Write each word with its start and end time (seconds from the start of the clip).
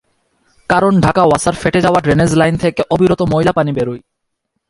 কারণ 0.69 0.93
ঢাকা 1.01 1.23
ওয়াসার 1.23 1.55
ফেটে 1.55 1.79
যাওয়া 1.81 1.99
ড্রেনেজ 2.01 2.31
লাইন 2.35 2.55
থেকে 2.57 2.81
অবিরত 2.89 3.21
ময়লা 3.31 3.51
পানি 3.51 3.71
বেরোয়। 3.73 4.01